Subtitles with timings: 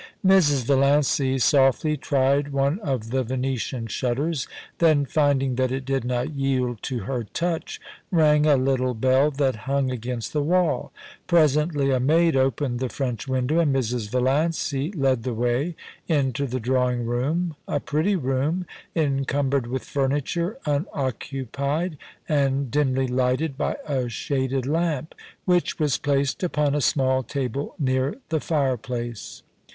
[0.25, 0.65] Mrs.
[0.65, 4.47] Valiancy softly tried one of the Venetian shutters,
[4.79, 9.55] then finding that it did not yield to her touch, rang a little bell that
[9.67, 10.91] hung against the wall
[11.27, 14.09] Presently a maid opened the French window, and Mrs.
[14.09, 15.75] Vallancy led the way
[16.07, 18.65] into the drawing room, a pretty room,
[18.95, 21.95] encumbered with furniture, unoccupied,
[22.27, 25.13] and dimly lighted by a shaded lamp,
[25.45, 29.43] which was placed upon a small table near the fireplace.